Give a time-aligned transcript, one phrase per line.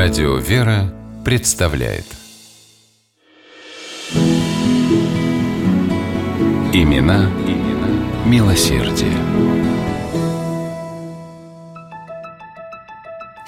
[0.00, 2.04] Радио «Вера» представляет
[6.72, 9.12] Имена, имена милосердие.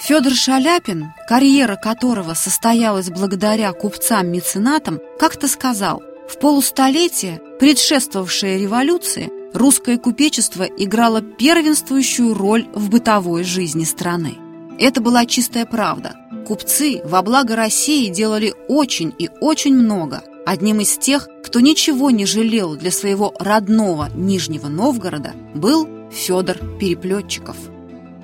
[0.00, 10.64] Федор Шаляпин, карьера которого состоялась благодаря купцам-меценатам, как-то сказал, в полустолетие, предшествовавшее революции, русское купечество
[10.64, 14.36] играло первенствующую роль в бытовой жизни страны.
[14.80, 16.16] Это была чистая правда.
[16.50, 20.24] Купцы во благо России делали очень и очень много.
[20.44, 27.54] Одним из тех, кто ничего не жалел для своего родного Нижнего Новгорода, был Федор Переплетчиков.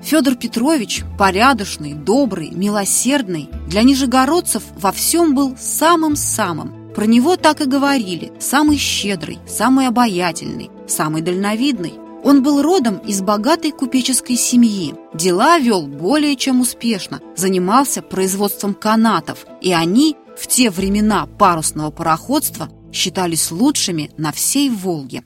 [0.03, 6.91] Федор Петрович, порядочный, добрый, милосердный, для нижегородцев во всем был самым-самым.
[6.93, 11.93] Про него так и говорили– самый щедрый, самый обаятельный, самый дальновидный.
[12.27, 19.45] Он был родом из богатой купеческой семьи, дела вел более чем успешно, занимался производством канатов,
[19.61, 25.23] и они в те времена парусного пароходства считались лучшими на всей Волге.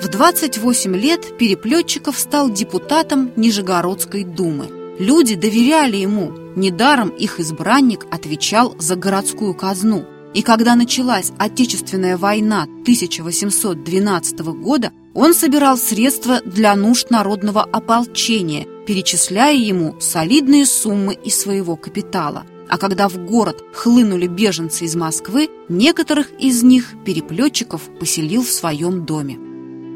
[0.00, 4.96] В 28 лет Переплетчиков стал депутатом Нижегородской думы.
[4.98, 10.06] Люди доверяли ему, недаром их избранник отвечал за городскую казну.
[10.34, 19.54] И когда началась Отечественная война 1812 года, он собирал средства для нужд народного ополчения, перечисляя
[19.54, 22.46] ему солидные суммы из своего капитала.
[22.68, 29.04] А когда в город хлынули беженцы из Москвы, некоторых из них переплетчиков поселил в своем
[29.04, 29.38] доме.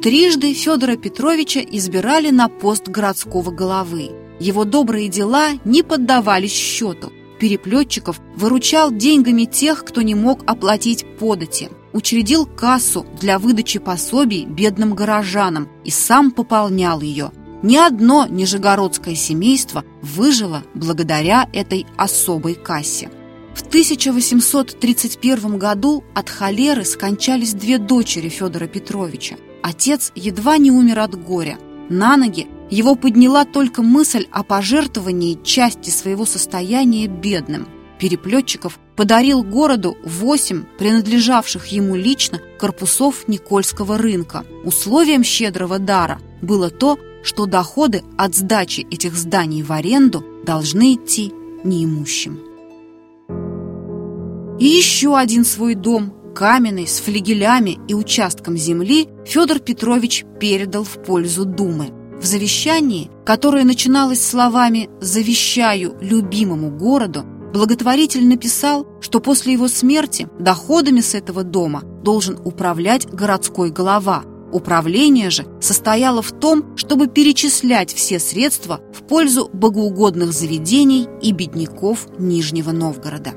[0.03, 4.11] Трижды Федора Петровича избирали на пост городского головы.
[4.39, 7.11] Его добрые дела не поддавались счету.
[7.39, 14.95] Переплетчиков выручал деньгами тех, кто не мог оплатить подати, учредил кассу для выдачи пособий бедным
[14.95, 17.33] горожанам и сам пополнял ее.
[17.62, 23.11] Ни одно нижегородское семейство выжило благодаря этой особой кассе.
[23.55, 29.36] В 1831 году от холеры скончались две дочери Федора Петровича.
[29.63, 31.58] Отец едва не умер от горя.
[31.89, 37.69] На ноги его подняла только мысль о пожертвовании части своего состояния бедным.
[37.99, 44.45] Переплетчиков подарил городу восемь принадлежавших ему лично корпусов Никольского рынка.
[44.65, 51.33] Условием щедрого дара было то, что доходы от сдачи этих зданий в аренду должны идти
[51.65, 52.41] неимущим.
[54.59, 61.03] И еще один свой дом каменный, с флигелями и участком земли, Федор Петрович передал в
[61.03, 61.91] пользу Думы.
[62.21, 71.01] В завещании, которое начиналось словами «завещаю любимому городу», благотворитель написал, что после его смерти доходами
[71.01, 74.25] с этого дома должен управлять городской голова.
[74.53, 82.09] Управление же состояло в том, чтобы перечислять все средства в пользу богоугодных заведений и бедняков
[82.19, 83.35] Нижнего Новгорода.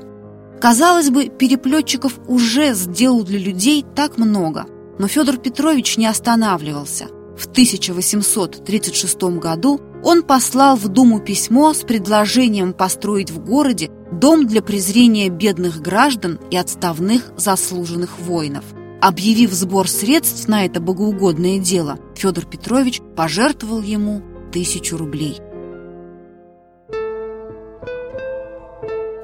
[0.60, 4.66] Казалось бы, переплетчиков уже сделал для людей так много,
[4.98, 7.08] но Федор Петрович не останавливался.
[7.40, 14.60] В 1836 году он послал в Думу письмо с предложением построить в городе дом для
[14.60, 18.64] презрения бедных граждан и отставных заслуженных воинов.
[19.00, 24.20] Объявив сбор средств на это богоугодное дело, Федор Петрович пожертвовал ему
[24.52, 25.38] тысячу рублей–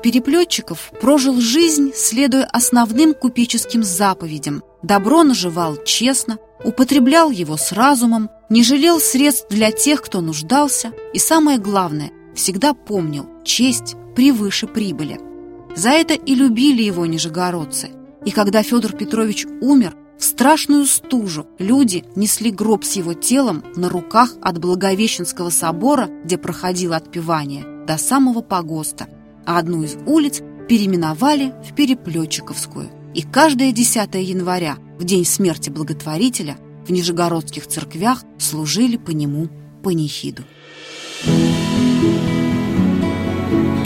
[0.06, 4.62] Переплетчиков прожил жизнь, следуя основным купеческим заповедям.
[4.84, 11.18] Добро наживал честно, употреблял его с разумом, не жалел средств для тех, кто нуждался, и
[11.18, 15.20] самое главное, всегда помнил, честь превыше прибыли.
[15.74, 17.90] За это и любили его нижегородцы.
[18.24, 23.88] И когда Федор Петрович умер, в страшную стужу люди несли гроб с его телом на
[23.88, 29.08] руках от Благовещенского собора, где проходило отпевание, до самого погоста–
[29.46, 32.90] а одну из улиц переименовали в Переплетчиковскую.
[33.16, 39.48] И каждое 10 января, в день смерти благотворителя, в нижегородских церквях служили по нему
[39.82, 40.42] панихиду.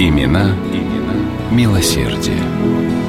[0.00, 1.14] Имена, имена
[1.52, 3.00] милосердие.